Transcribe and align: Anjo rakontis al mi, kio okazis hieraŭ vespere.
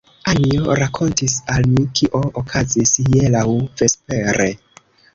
Anjo 0.29 0.77
rakontis 0.79 1.35
al 1.57 1.69
mi, 1.75 1.85
kio 2.01 2.23
okazis 2.43 2.97
hieraŭ 3.05 3.47
vespere. 3.63 4.53